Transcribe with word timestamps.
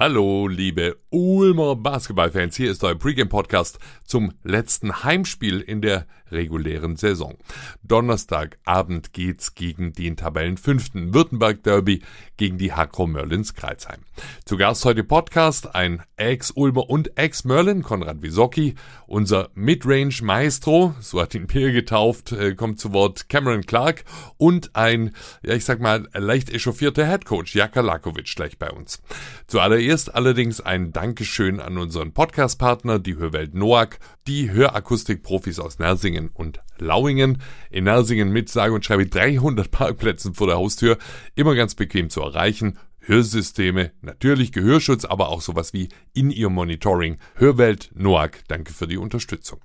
Hallo, 0.00 0.46
liebe 0.46 0.96
Ulmer 1.10 1.74
Basketballfans. 1.74 2.54
Hier 2.54 2.70
ist 2.70 2.84
euer 2.84 2.94
Pregame-Podcast 2.94 3.80
zum 4.04 4.32
letzten 4.44 5.02
Heimspiel 5.02 5.60
in 5.60 5.82
der 5.82 6.06
regulären 6.30 6.96
Saison. 6.96 7.36
Donnerstagabend 7.82 9.12
geht's 9.12 9.54
gegen 9.54 9.92
den 9.94 10.16
Tabellenfünften 10.16 11.14
Württemberg 11.14 11.62
Derby 11.62 12.02
gegen 12.36 12.58
die 12.58 12.72
Hakro 12.72 13.06
Merlins 13.06 13.54
Kreuzheim. 13.54 14.00
Zu 14.44 14.56
Gast 14.56 14.84
heute 14.84 15.04
Podcast 15.04 15.74
ein 15.74 16.02
Ex-Ulmer 16.16 16.90
und 16.90 17.18
Ex-Merlin, 17.18 17.82
Konrad 17.82 18.22
Wisocki, 18.22 18.74
unser 19.06 19.48
Midrange 19.54 20.20
Maestro, 20.22 20.94
so 21.00 21.20
hat 21.20 21.34
ihn 21.34 21.46
Peer 21.46 21.72
getauft, 21.72 22.32
äh, 22.32 22.54
kommt 22.54 22.78
zu 22.78 22.92
Wort 22.92 23.28
Cameron 23.28 23.64
Clark 23.64 24.04
und 24.36 24.76
ein, 24.76 25.14
ja 25.42 25.54
ich 25.54 25.64
sag 25.64 25.80
mal, 25.80 26.08
leicht 26.12 26.50
echauffierter 26.50 27.06
Headcoach 27.06 27.54
Jaka 27.54 27.80
Lakovic 27.80 28.34
gleich 28.36 28.58
bei 28.58 28.70
uns. 28.70 29.00
Zuallererst 29.46 29.87
allerdings 29.88 30.60
ein 30.60 30.92
Dankeschön 30.92 31.60
an 31.60 31.78
unseren 31.78 32.12
Podcast-Partner, 32.12 32.98
die 32.98 33.16
Hörwelt 33.16 33.54
Noack, 33.54 34.00
die 34.26 34.50
Hörakustik-Profis 34.50 35.58
aus 35.58 35.78
Nersingen 35.78 36.28
und 36.28 36.60
Lauingen. 36.76 37.40
In 37.70 37.84
Nersingen 37.84 38.30
mit 38.30 38.50
sage 38.50 38.74
und 38.74 38.84
schreibe 38.84 39.06
300 39.06 39.70
Parkplätzen 39.70 40.34
vor 40.34 40.46
der 40.46 40.56
Haustür, 40.56 40.98
immer 41.36 41.54
ganz 41.54 41.74
bequem 41.74 42.10
zu 42.10 42.20
erreichen. 42.20 42.76
Hörsysteme, 43.00 43.92
natürlich 44.02 44.52
Gehörschutz, 44.52 45.06
aber 45.06 45.30
auch 45.30 45.40
sowas 45.40 45.72
wie 45.72 45.88
In-Ear-Monitoring. 46.12 47.16
Hörwelt 47.36 47.90
Noack, 47.94 48.40
danke 48.46 48.74
für 48.74 48.88
die 48.88 48.98
Unterstützung. 48.98 49.60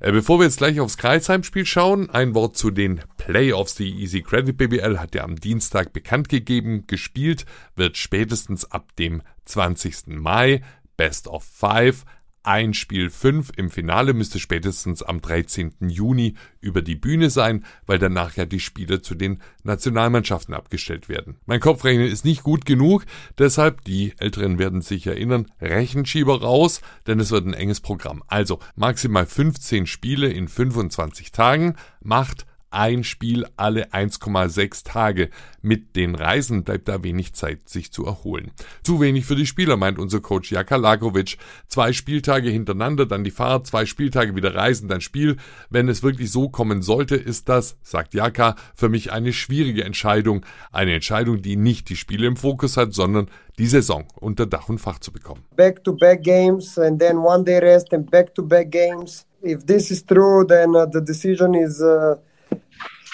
Äh, 0.00 0.12
bevor 0.12 0.38
wir 0.38 0.44
jetzt 0.44 0.58
gleich 0.58 0.80
aufs 0.80 0.98
Kreisheimspiel 0.98 1.64
schauen, 1.64 2.10
ein 2.10 2.34
Wort 2.34 2.58
zu 2.58 2.70
den 2.70 3.00
Playoffs. 3.26 3.74
Die 3.74 3.90
Easy 4.00 4.22
Credit 4.22 4.56
BBL 4.56 4.98
hat 4.98 5.16
ja 5.16 5.24
am 5.24 5.34
Dienstag 5.34 5.92
bekannt 5.92 6.28
gegeben, 6.28 6.86
gespielt 6.86 7.44
wird 7.74 7.96
spätestens 7.96 8.70
ab 8.70 8.94
dem 8.96 9.20
20. 9.46 10.06
Mai. 10.06 10.62
Best 10.96 11.26
of 11.26 11.44
Five 11.44 12.04
ein 12.46 12.74
Spiel 12.74 13.10
5 13.10 13.50
im 13.56 13.70
Finale 13.70 14.14
müsste 14.14 14.38
spätestens 14.38 15.02
am 15.02 15.20
13. 15.20 15.74
Juni 15.80 16.34
über 16.60 16.80
die 16.80 16.94
Bühne 16.94 17.28
sein, 17.28 17.64
weil 17.86 17.98
danach 17.98 18.36
ja 18.36 18.46
die 18.46 18.60
Spiele 18.60 19.02
zu 19.02 19.16
den 19.16 19.42
Nationalmannschaften 19.64 20.54
abgestellt 20.54 21.08
werden. 21.08 21.38
Mein 21.46 21.58
Kopfrechnen 21.58 22.06
ist 22.06 22.24
nicht 22.24 22.44
gut 22.44 22.64
genug, 22.64 23.04
deshalb, 23.36 23.82
die 23.82 24.14
Älteren 24.18 24.60
werden 24.60 24.80
sich 24.80 25.08
erinnern, 25.08 25.50
Rechenschieber 25.60 26.40
raus, 26.40 26.82
denn 27.08 27.18
es 27.18 27.32
wird 27.32 27.46
ein 27.46 27.54
enges 27.54 27.80
Programm. 27.80 28.22
Also 28.28 28.60
maximal 28.76 29.26
15 29.26 29.88
Spiele 29.88 30.28
in 30.28 30.46
25 30.46 31.32
Tagen 31.32 31.74
macht 32.00 32.46
ein 32.70 33.04
Spiel 33.04 33.46
alle 33.56 33.92
1,6 33.92 34.84
Tage. 34.84 35.30
Mit 35.62 35.96
den 35.96 36.14
Reisen 36.14 36.64
bleibt 36.64 36.88
da 36.88 37.02
wenig 37.02 37.34
Zeit, 37.34 37.68
sich 37.68 37.92
zu 37.92 38.04
erholen. 38.04 38.50
Zu 38.82 39.00
wenig 39.00 39.24
für 39.24 39.36
die 39.36 39.46
Spieler, 39.46 39.76
meint 39.76 39.98
unser 39.98 40.20
Coach 40.20 40.52
Jaka 40.52 40.76
Lakovic. 40.76 41.38
Zwei 41.68 41.92
Spieltage 41.92 42.50
hintereinander, 42.50 43.06
dann 43.06 43.24
die 43.24 43.30
Fahrt, 43.30 43.66
zwei 43.66 43.86
Spieltage 43.86 44.36
wieder 44.36 44.54
Reisen, 44.54 44.88
dann 44.88 45.00
Spiel. 45.00 45.36
Wenn 45.70 45.88
es 45.88 46.02
wirklich 46.02 46.30
so 46.30 46.48
kommen 46.48 46.82
sollte, 46.82 47.16
ist 47.16 47.48
das, 47.48 47.76
sagt 47.82 48.14
Jaka, 48.14 48.56
für 48.74 48.88
mich 48.88 49.12
eine 49.12 49.32
schwierige 49.32 49.84
Entscheidung. 49.84 50.44
Eine 50.72 50.94
Entscheidung, 50.94 51.42
die 51.42 51.56
nicht 51.56 51.88
die 51.88 51.96
Spiele 51.96 52.26
im 52.26 52.36
Fokus 52.36 52.76
hat, 52.76 52.94
sondern 52.94 53.28
die 53.58 53.66
Saison 53.66 54.04
unter 54.20 54.46
Dach 54.46 54.68
und 54.68 54.78
Fach 54.78 54.98
zu 54.98 55.12
bekommen. 55.12 55.44
Back-to-back 55.56 56.20
-back 56.20 56.22
games 56.22 56.78
and 56.78 57.00
then 57.00 57.18
one 57.18 57.44
day 57.44 57.58
rest 57.58 57.92
and 57.92 58.10
back-to-back 58.10 58.68
-back 58.68 58.70
games. 58.70 59.26
If 59.42 59.64
this 59.64 59.90
is 59.90 60.04
true, 60.04 60.44
then 60.46 60.74
uh, 60.74 60.86
the 60.90 61.00
decision 61.00 61.54
is 61.54 61.80
uh 61.80 62.16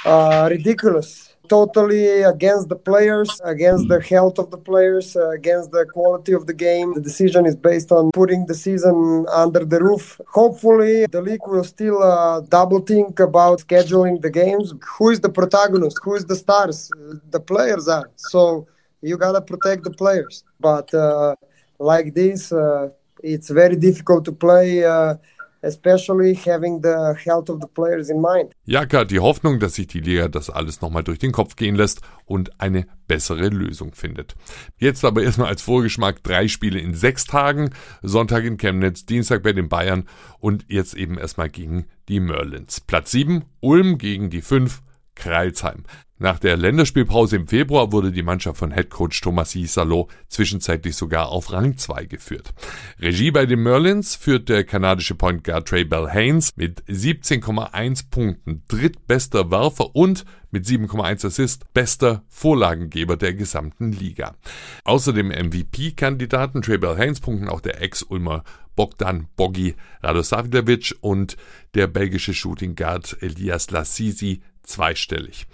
uh, 0.04 0.48
ridiculous. 0.50 1.28
Totally 1.48 2.22
against 2.22 2.68
the 2.68 2.76
players, 2.76 3.40
against 3.44 3.88
the 3.88 4.00
health 4.00 4.38
of 4.38 4.50
the 4.50 4.56
players, 4.56 5.16
uh, 5.16 5.30
against 5.30 5.70
the 5.70 5.84
quality 5.92 6.32
of 6.32 6.46
the 6.46 6.54
game. 6.54 6.94
The 6.94 7.00
decision 7.00 7.44
is 7.44 7.56
based 7.56 7.92
on 7.92 8.10
putting 8.12 8.46
the 8.46 8.54
season 8.54 9.26
under 9.30 9.64
the 9.64 9.80
roof. 9.80 10.20
Hopefully, 10.28 11.04
the 11.06 11.20
league 11.20 11.46
will 11.46 11.64
still 11.64 12.02
uh, 12.02 12.40
double 12.40 12.80
think 12.80 13.20
about 13.20 13.58
scheduling 13.58 14.22
the 14.22 14.30
games. 14.30 14.72
Who 14.96 15.10
is 15.10 15.20
the 15.20 15.28
protagonist? 15.28 15.98
Who 16.02 16.14
is 16.14 16.24
the 16.24 16.36
stars? 16.36 16.90
The 17.30 17.40
players 17.40 17.86
are. 17.86 18.08
So 18.16 18.66
you 19.02 19.18
gotta 19.18 19.42
protect 19.42 19.84
the 19.84 19.90
players. 19.90 20.44
But 20.58 20.94
uh, 20.94 21.34
like 21.78 22.14
this, 22.14 22.52
uh, 22.52 22.90
it's 23.22 23.50
very 23.50 23.76
difficult 23.76 24.24
to 24.24 24.32
play 24.32 24.84
uh, 24.84 25.16
especially 25.62 26.34
having 26.34 26.82
the 26.82 27.14
health 27.16 27.48
of 27.48 27.60
the 27.60 27.68
players 27.68 28.10
in 28.10 28.20
mind. 28.20 28.52
Jaka 28.64 29.04
die 29.04 29.20
Hoffnung, 29.20 29.58
dass 29.58 29.74
sich 29.74 29.86
die 29.86 30.00
Liga 30.00 30.28
das 30.28 30.50
alles 30.50 30.80
nochmal 30.80 31.04
durch 31.04 31.18
den 31.18 31.32
Kopf 31.32 31.56
gehen 31.56 31.74
lässt 31.74 32.00
und 32.26 32.60
eine 32.60 32.86
bessere 33.06 33.48
Lösung 33.48 33.94
findet. 33.94 34.34
Jetzt 34.76 35.04
aber 35.04 35.22
erstmal 35.22 35.48
als 35.48 35.62
Vorgeschmack 35.62 36.22
drei 36.22 36.48
Spiele 36.48 36.80
in 36.80 36.94
sechs 36.94 37.24
Tagen, 37.24 37.70
Sonntag 38.02 38.44
in 38.44 38.58
Chemnitz, 38.58 39.06
Dienstag 39.06 39.42
bei 39.42 39.52
den 39.52 39.68
Bayern 39.68 40.08
und 40.38 40.64
jetzt 40.68 40.94
eben 40.94 41.18
erstmal 41.18 41.48
gegen 41.48 41.86
die 42.08 42.20
Merlins. 42.20 42.80
Platz 42.80 43.12
7, 43.12 43.44
Ulm 43.60 43.98
gegen 43.98 44.30
die 44.30 44.42
5, 44.42 44.82
Kreilsheim. 45.14 45.84
Nach 46.22 46.38
der 46.38 46.56
Länderspielpause 46.56 47.34
im 47.34 47.48
Februar 47.48 47.90
wurde 47.90 48.12
die 48.12 48.22
Mannschaft 48.22 48.56
von 48.56 48.70
Headcoach 48.70 49.20
Thomas 49.20 49.56
Salo 49.64 50.08
zwischenzeitlich 50.28 50.94
sogar 50.94 51.30
auf 51.30 51.50
Rang 51.50 51.76
2 51.76 52.04
geführt. 52.04 52.54
Regie 53.00 53.32
bei 53.32 53.44
den 53.44 53.60
Merlins 53.64 54.14
führt 54.14 54.48
der 54.48 54.62
kanadische 54.62 55.16
Point 55.16 55.42
Guard 55.42 55.66
Trey 55.66 55.84
Bell 55.84 56.08
Haynes 56.08 56.50
mit 56.54 56.84
17,1 56.84 58.04
Punkten, 58.08 58.62
drittbester 58.68 59.50
Werfer 59.50 59.96
und 59.96 60.24
mit 60.52 60.64
7,1 60.64 61.26
Assist 61.26 61.72
bester 61.74 62.22
Vorlagengeber 62.28 63.16
der 63.16 63.34
gesamten 63.34 63.90
Liga. 63.90 64.36
Außer 64.84 65.12
dem 65.12 65.28
MVP-Kandidaten 65.30 66.62
Trey 66.62 66.78
Bell 66.78 66.96
Haynes 66.96 67.18
punkten 67.18 67.48
auch 67.48 67.60
der 67.60 67.82
Ex-Ulmer 67.82 68.44
Bogdan 68.76 69.28
Bogi 69.36 69.74
Radosavljevic 70.02 70.94
und 71.00 71.36
der 71.74 71.86
belgische 71.86 72.34
Shooting 72.34 72.74
Guard 72.74 73.16
Elias 73.20 73.70
Lassisi 73.70 74.42
zweistellig. 74.62 75.46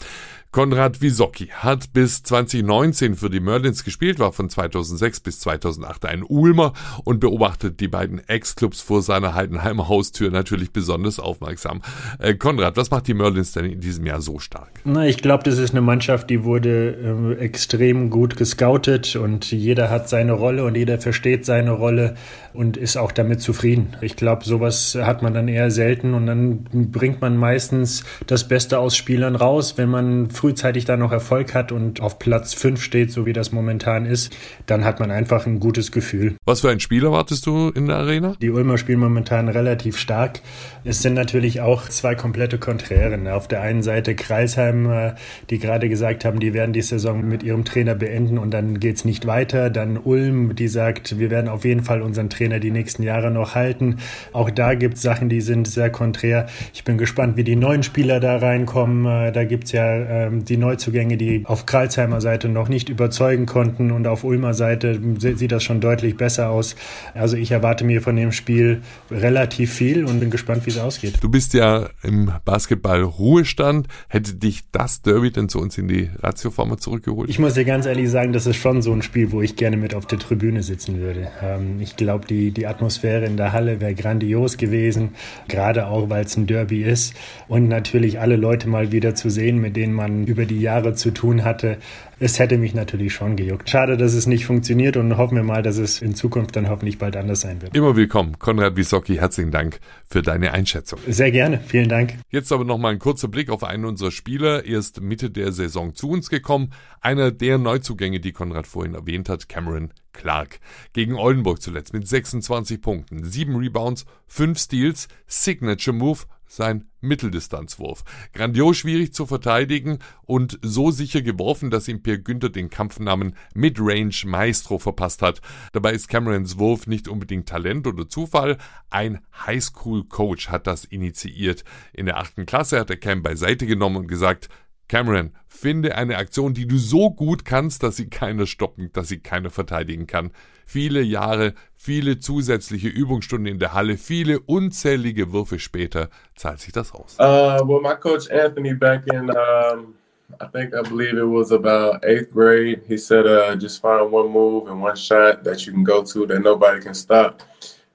Konrad 0.50 1.02
Wisocki 1.02 1.48
hat 1.48 1.92
bis 1.92 2.22
2019 2.22 3.16
für 3.16 3.28
die 3.28 3.38
Merlins 3.38 3.84
gespielt, 3.84 4.18
war 4.18 4.32
von 4.32 4.48
2006 4.48 5.20
bis 5.20 5.40
2008 5.40 6.06
ein 6.06 6.22
Ulmer 6.22 6.72
und 7.04 7.20
beobachtet 7.20 7.80
die 7.80 7.88
beiden 7.88 8.26
Ex-Clubs 8.26 8.80
vor 8.80 9.02
seiner 9.02 9.34
Heidenheimer 9.34 9.88
Haustür 9.88 10.30
natürlich 10.30 10.72
besonders 10.72 11.20
aufmerksam. 11.20 11.82
Äh, 12.18 12.34
Konrad, 12.34 12.78
was 12.78 12.90
macht 12.90 13.08
die 13.08 13.14
Merlins 13.14 13.52
denn 13.52 13.66
in 13.66 13.80
diesem 13.80 14.06
Jahr 14.06 14.22
so 14.22 14.38
stark? 14.38 14.70
Na, 14.84 15.06
ich 15.06 15.18
glaube, 15.18 15.44
das 15.44 15.58
ist 15.58 15.72
eine 15.72 15.82
Mannschaft, 15.82 16.30
die 16.30 16.44
wurde 16.44 17.36
äh, 17.38 17.44
extrem 17.44 18.08
gut 18.08 18.38
gescoutet 18.38 19.16
und 19.16 19.52
jeder 19.52 19.90
hat 19.90 20.08
seine 20.08 20.32
Rolle 20.32 20.64
und 20.64 20.78
jeder 20.78 20.98
versteht 20.98 21.44
seine 21.44 21.72
Rolle 21.72 22.14
und 22.54 22.78
ist 22.78 22.96
auch 22.96 23.12
damit 23.12 23.42
zufrieden. 23.42 23.96
Ich 24.00 24.16
glaube, 24.16 24.46
sowas 24.46 24.96
hat 24.98 25.22
man 25.22 25.34
dann 25.34 25.46
eher 25.46 25.70
selten 25.70 26.14
und 26.14 26.26
dann 26.26 26.64
bringt 26.72 27.20
man 27.20 27.36
meistens 27.36 28.02
das 28.26 28.48
Beste 28.48 28.78
aus 28.78 28.96
Spielern 28.96 29.36
raus, 29.36 29.74
wenn 29.76 29.90
man 29.90 30.30
frühzeitig 30.38 30.84
da 30.84 30.96
noch 30.96 31.12
Erfolg 31.12 31.54
hat 31.54 31.72
und 31.72 32.00
auf 32.00 32.18
Platz 32.18 32.54
5 32.54 32.80
steht, 32.80 33.10
so 33.10 33.26
wie 33.26 33.32
das 33.32 33.52
momentan 33.52 34.06
ist, 34.06 34.34
dann 34.66 34.84
hat 34.84 35.00
man 35.00 35.10
einfach 35.10 35.46
ein 35.46 35.58
gutes 35.58 35.90
Gefühl. 35.90 36.36
Was 36.44 36.60
für 36.60 36.70
ein 36.70 36.80
Spiel 36.80 37.04
erwartest 37.04 37.44
du 37.46 37.70
in 37.70 37.88
der 37.88 37.96
Arena? 37.96 38.36
Die 38.40 38.50
Ulmer 38.50 38.78
spielen 38.78 39.00
momentan 39.00 39.48
relativ 39.48 39.98
stark. 39.98 40.40
Es 40.84 41.02
sind 41.02 41.14
natürlich 41.14 41.60
auch 41.60 41.88
zwei 41.88 42.14
komplette 42.14 42.58
Konträren. 42.58 43.26
Auf 43.26 43.48
der 43.48 43.62
einen 43.62 43.82
Seite 43.82 44.14
Kreisheim, 44.14 44.90
äh, 44.90 45.14
die 45.50 45.58
gerade 45.58 45.88
gesagt 45.88 46.24
haben, 46.24 46.38
die 46.38 46.54
werden 46.54 46.72
die 46.72 46.82
Saison 46.82 47.28
mit 47.28 47.42
ihrem 47.42 47.64
Trainer 47.64 47.94
beenden 47.94 48.38
und 48.38 48.52
dann 48.52 48.78
geht 48.78 48.96
es 48.96 49.04
nicht 49.04 49.26
weiter. 49.26 49.70
Dann 49.70 49.98
Ulm, 49.98 50.54
die 50.54 50.68
sagt, 50.68 51.18
wir 51.18 51.30
werden 51.30 51.48
auf 51.48 51.64
jeden 51.64 51.82
Fall 51.82 52.00
unseren 52.00 52.30
Trainer 52.30 52.60
die 52.60 52.70
nächsten 52.70 53.02
Jahre 53.02 53.30
noch 53.30 53.54
halten. 53.54 53.96
Auch 54.32 54.50
da 54.50 54.74
gibt 54.74 54.94
es 54.94 55.02
Sachen, 55.02 55.28
die 55.28 55.40
sind 55.40 55.66
sehr 55.66 55.90
konträr. 55.90 56.46
Ich 56.72 56.84
bin 56.84 56.96
gespannt, 56.96 57.36
wie 57.36 57.44
die 57.44 57.56
neuen 57.56 57.82
Spieler 57.82 58.20
da 58.20 58.36
reinkommen. 58.36 59.04
Äh, 59.04 59.32
da 59.32 59.44
gibt 59.44 59.64
es 59.64 59.72
ja 59.72 60.27
ähm, 60.28 60.44
die 60.44 60.56
Neuzugänge, 60.56 61.16
die 61.16 61.42
auf 61.44 61.66
Kralsheimer 61.66 62.20
Seite 62.20 62.48
noch 62.48 62.68
nicht 62.68 62.88
überzeugen 62.88 63.46
konnten 63.46 63.90
und 63.90 64.06
auf 64.06 64.24
Ulmer 64.24 64.54
Seite 64.54 65.00
sieht 65.18 65.52
das 65.52 65.62
schon 65.62 65.80
deutlich 65.80 66.16
besser 66.16 66.50
aus. 66.50 66.76
Also 67.14 67.36
ich 67.36 67.50
erwarte 67.50 67.84
mir 67.84 68.02
von 68.02 68.16
dem 68.16 68.32
Spiel 68.32 68.82
relativ 69.10 69.72
viel 69.72 70.04
und 70.04 70.20
bin 70.20 70.30
gespannt, 70.30 70.66
wie 70.66 70.70
es 70.70 70.78
ausgeht. 70.78 71.14
Du 71.20 71.28
bist 71.28 71.54
ja 71.54 71.88
im 72.02 72.32
Basketball 72.44 73.02
Ruhestand. 73.02 73.88
Hätte 74.08 74.34
dich 74.34 74.70
das 74.70 75.02
Derby 75.02 75.30
denn 75.30 75.48
zu 75.48 75.58
uns 75.60 75.78
in 75.78 75.88
die 75.88 76.10
Ratioform 76.22 76.78
zurückgeholt? 76.78 77.30
Ich 77.30 77.38
muss 77.38 77.54
dir 77.54 77.64
ganz 77.64 77.86
ehrlich 77.86 78.10
sagen, 78.10 78.32
das 78.32 78.46
ist 78.46 78.56
schon 78.56 78.82
so 78.82 78.92
ein 78.92 79.02
Spiel, 79.02 79.32
wo 79.32 79.42
ich 79.42 79.56
gerne 79.56 79.76
mit 79.76 79.94
auf 79.94 80.06
der 80.06 80.18
Tribüne 80.18 80.62
sitzen 80.62 81.00
würde. 81.00 81.30
Ähm, 81.42 81.80
ich 81.80 81.96
glaube, 81.96 82.26
die, 82.26 82.50
die 82.50 82.66
Atmosphäre 82.66 83.26
in 83.26 83.36
der 83.36 83.52
Halle 83.52 83.80
wäre 83.80 83.94
grandios 83.94 84.56
gewesen, 84.56 85.10
gerade 85.48 85.86
auch, 85.86 86.10
weil 86.10 86.24
es 86.24 86.36
ein 86.36 86.46
Derby 86.46 86.82
ist 86.82 87.14
und 87.48 87.68
natürlich 87.68 88.20
alle 88.20 88.36
Leute 88.36 88.68
mal 88.68 88.92
wieder 88.92 89.14
zu 89.14 89.30
sehen, 89.30 89.58
mit 89.58 89.76
denen 89.76 89.92
man 89.92 90.17
man 90.18 90.26
über 90.26 90.44
die 90.44 90.60
Jahre 90.60 90.94
zu 90.94 91.10
tun 91.10 91.44
hatte, 91.44 91.78
es 92.20 92.38
hätte 92.38 92.58
mich 92.58 92.74
natürlich 92.74 93.12
schon 93.12 93.36
gejuckt. 93.36 93.70
Schade, 93.70 93.96
dass 93.96 94.14
es 94.14 94.26
nicht 94.26 94.44
funktioniert 94.44 94.96
und 94.96 95.16
hoffen 95.16 95.36
wir 95.36 95.44
mal, 95.44 95.62
dass 95.62 95.78
es 95.78 96.02
in 96.02 96.14
Zukunft 96.14 96.56
dann 96.56 96.68
hoffentlich 96.68 96.98
bald 96.98 97.16
anders 97.16 97.42
sein 97.42 97.62
wird. 97.62 97.76
Immer 97.76 97.96
willkommen. 97.96 98.38
Konrad 98.38 98.76
Wisocki, 98.76 99.16
herzlichen 99.16 99.50
Dank 99.50 99.78
für 100.08 100.22
deine 100.22 100.52
Einschätzung. 100.52 100.98
Sehr 101.06 101.30
gerne, 101.30 101.60
vielen 101.64 101.88
Dank. 101.88 102.14
Jetzt 102.30 102.52
aber 102.52 102.64
nochmal 102.64 102.92
ein 102.92 102.98
kurzer 102.98 103.28
Blick 103.28 103.50
auf 103.50 103.62
einen 103.62 103.84
unserer 103.84 104.10
Spieler. 104.10 104.64
Erst 104.64 105.00
Mitte 105.00 105.30
der 105.30 105.52
Saison 105.52 105.94
zu 105.94 106.10
uns 106.10 106.28
gekommen. 106.28 106.72
Einer 107.00 107.30
der 107.30 107.58
Neuzugänge, 107.58 108.20
die 108.20 108.32
Konrad 108.32 108.66
vorhin 108.66 108.94
erwähnt 108.94 109.28
hat, 109.28 109.48
Cameron 109.48 109.92
Clark. 110.12 110.58
Gegen 110.92 111.14
Oldenburg 111.14 111.62
zuletzt 111.62 111.92
mit 111.92 112.08
26 112.08 112.80
Punkten, 112.82 113.24
7 113.24 113.54
Rebounds, 113.54 114.04
5 114.26 114.58
Steals, 114.58 115.08
Signature 115.28 115.96
Move 115.96 116.20
sein 116.48 116.86
Mitteldistanzwurf. 117.00 118.02
Grandios 118.32 118.76
schwierig 118.78 119.14
zu 119.14 119.26
verteidigen 119.26 119.98
und 120.22 120.58
so 120.62 120.90
sicher 120.90 121.22
geworfen, 121.22 121.70
dass 121.70 121.88
ihm 121.88 122.02
Pierre 122.02 122.20
Günther 122.20 122.48
den 122.48 122.70
Kampfnamen 122.70 123.36
Midrange 123.54 124.24
Maestro 124.26 124.78
verpasst 124.78 125.22
hat. 125.22 125.40
Dabei 125.72 125.92
ist 125.92 126.08
Camerons 126.08 126.58
Wurf 126.58 126.86
nicht 126.86 127.06
unbedingt 127.08 127.48
Talent 127.48 127.86
oder 127.86 128.08
Zufall. 128.08 128.58
Ein 128.90 129.20
Highschool-Coach 129.46 130.48
hat 130.48 130.66
das 130.66 130.84
initiiert. 130.84 131.64
In 131.92 132.06
der 132.06 132.16
achten 132.16 132.46
Klasse 132.46 132.80
hat 132.80 132.90
er 132.90 132.96
Cam 132.96 133.22
beiseite 133.22 133.66
genommen 133.66 133.96
und 133.96 134.08
gesagt, 134.08 134.48
Cameron, 134.88 135.30
finde 135.46 135.96
eine 135.96 136.16
Aktion, 136.16 136.54
die 136.54 136.66
du 136.66 136.78
so 136.78 137.10
gut 137.10 137.44
kannst, 137.44 137.82
dass 137.82 137.96
sie 137.96 138.08
keiner 138.08 138.46
stoppen, 138.46 138.90
dass 138.92 139.08
sie 139.08 139.18
keiner 139.18 139.50
verteidigen 139.50 140.06
kann. 140.06 140.30
Viele 140.64 141.02
Jahre, 141.02 141.54
viele 141.76 142.18
zusätzliche 142.18 142.88
Übungsstunden 142.88 143.46
in 143.46 143.58
der 143.58 143.74
Halle, 143.74 143.96
viele 143.96 144.40
unzählige 144.40 145.32
Würfe 145.32 145.58
später 145.58 146.08
zahlt 146.36 146.60
sich 146.60 146.72
das 146.72 146.92
aus. 146.92 147.16
Uh, 147.18 147.66
well, 147.66 147.80
my 147.80 147.94
coach 147.94 148.30
Anthony 148.30 148.74
back 148.74 149.06
in, 149.12 149.30
um, 149.30 149.94
I 150.40 150.46
think 150.52 150.74
I 150.74 150.82
believe 150.82 151.16
it 151.18 151.24
was 151.24 151.52
about 151.52 152.04
eighth 152.04 152.32
grade. 152.32 152.82
He 152.86 152.98
said, 152.98 153.26
uh, 153.26 153.56
just 153.56 153.80
find 153.80 154.10
one 154.12 154.30
move 154.30 154.68
and 154.70 154.82
one 154.82 154.96
shot 154.96 155.44
that 155.44 155.66
you 155.66 155.72
can 155.72 155.84
go 155.84 156.02
to 156.02 156.26
that 156.26 156.40
nobody 156.40 156.80
can 156.80 156.94
stop. 156.94 157.42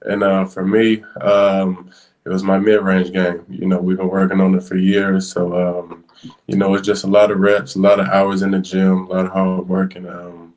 And 0.02 0.22
uh, 0.22 0.44
for 0.44 0.64
me, 0.64 1.02
um, 1.20 1.90
it 2.24 2.28
was 2.28 2.42
my 2.42 2.58
mid-range 2.58 3.12
game. 3.12 3.44
You 3.48 3.66
know, 3.66 3.78
we've 3.78 3.96
been 3.96 4.08
working 4.08 4.40
on 4.40 4.54
it 4.54 4.62
for 4.62 4.76
years, 4.76 5.30
so 5.30 5.54
um, 5.54 6.03
you 6.46 6.56
know, 6.56 6.74
it's 6.74 6.86
just 6.86 7.04
a 7.04 7.08
lot 7.08 7.30
of 7.30 7.38
reps, 7.38 7.76
a 7.76 7.80
lot 7.80 8.00
of 8.00 8.08
hours 8.08 8.42
in 8.42 8.52
the 8.52 8.60
gym, 8.60 9.06
a 9.06 9.08
lot 9.08 9.26
of 9.26 9.32
hard 9.32 9.68
work, 9.68 9.96
and 9.96 10.06
um, 10.06 10.54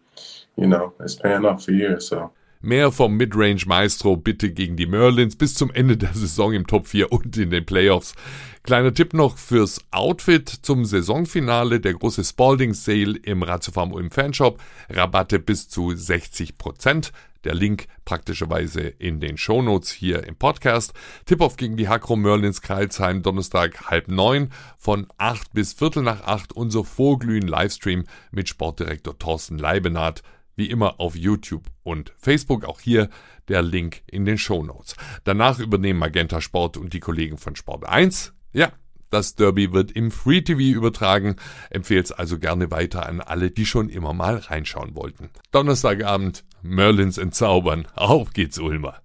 you 0.56 0.68
know, 0.68 0.94
it's 1.00 1.16
paying 1.16 1.46
off 1.46 1.64
for 1.64 1.72
years. 1.72 2.08
So. 2.08 2.32
Mehr 2.62 2.92
vom 2.92 3.16
Midrange 3.16 3.68
Maestro 3.68 4.18
bitte 4.18 4.52
gegen 4.52 4.76
die 4.76 4.88
Merlins 4.88 5.36
bis 5.36 5.54
zum 5.54 5.72
Ende 5.72 5.96
der 5.96 6.14
Saison 6.14 6.54
im 6.54 6.66
Top 6.66 6.88
4 6.88 7.12
und 7.12 7.38
in 7.38 7.52
den 7.52 7.66
Playoffs. 7.66 8.16
Kleiner 8.64 8.94
Tipp 8.94 9.14
noch 9.14 9.38
fürs 9.38 9.80
Outfit 9.92 10.50
zum 10.50 10.84
Saisonfinale, 10.84 11.80
der 11.80 11.94
große 11.94 12.24
Spalding 12.24 12.74
Sale 12.74 13.16
im 13.24 13.44
Ratiofarm 13.44 13.98
im 13.98 14.12
Fanshop. 14.12 14.60
Rabatte 14.90 15.40
bis 15.40 15.70
zu 15.70 15.96
60 15.96 16.58
Prozent. 16.58 17.14
Der 17.44 17.54
Link 17.54 17.88
praktischerweise 18.06 18.82
in 18.82 19.20
den 19.20 19.38
Shownotes 19.38 19.92
hier 19.92 20.24
im 20.26 20.36
Podcast. 20.36 20.94
Tip-Off 21.26 21.58
gegen 21.58 21.78
die 21.78 21.88
Hakro 21.88 22.16
Merlins 22.16 22.62
Kreilsheim 22.62 23.22
Donnerstag 23.22 23.90
halb 23.90 24.08
neun 24.08 24.50
von 24.78 25.08
acht 25.18 25.54
bis 25.54 25.74
Viertel 25.74 26.04
nach 26.04 26.22
acht 26.22 26.54
unser 26.54 26.84
Vorglühen 26.84 27.48
Livestream 27.48 28.06
mit 28.32 28.50
Sportdirektor 28.50 29.18
Thorsten 29.18 29.58
Leibenath. 29.58 30.24
Wie 30.56 30.70
immer 30.70 31.00
auf 31.00 31.16
YouTube 31.16 31.66
und 31.84 32.14
Facebook. 32.18 32.66
Auch 32.66 32.80
hier 32.80 33.10
der 33.48 33.62
Link 33.62 34.02
in 34.08 34.26
den 34.26 34.38
Shownotes. 34.38 34.96
Danach 35.24 35.60
übernehmen 35.60 36.00
Magenta 36.00 36.42
Sport 36.42 36.78
und 36.78 36.94
die 36.94 37.00
Kollegen 37.00 37.38
von 37.38 37.56
Sport 37.56 37.88
1. 37.88 38.34
Ja, 38.54 38.72
das 39.10 39.36
Derby 39.36 39.74
wird 39.74 39.92
im 39.92 40.12
Free 40.12 40.42
TV 40.42 40.76
übertragen. 40.76 41.36
Empfehl's 41.70 42.12
also 42.12 42.40
gerne 42.40 42.72
weiter 42.72 43.06
an 43.06 43.22
alle, 43.22 43.52
die 43.52 43.66
schon 43.66 43.90
immer 43.90 44.14
mal 44.14 44.38
reinschauen 44.38 44.96
wollten. 44.96 45.30
Donnerstagabend, 45.52 46.44
Merlins 46.62 47.18
entzaubern. 47.18 47.88
Auf 47.96 48.34
geht's, 48.34 48.60
Ulmer. 48.60 48.96